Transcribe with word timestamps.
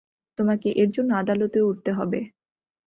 তোমাকে 0.39 0.67
এরজন্য 0.73 1.11
আদালতেও 1.15 1.69
উঠতে 1.71 1.91
হবে। 1.93 2.19